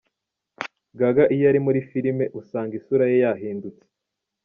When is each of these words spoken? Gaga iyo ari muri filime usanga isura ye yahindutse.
Gaga 0.99 1.23
iyo 1.35 1.45
ari 1.51 1.59
muri 1.65 1.79
filime 1.89 2.25
usanga 2.39 2.73
isura 2.79 3.05
ye 3.11 3.17
yahindutse. 3.23 3.85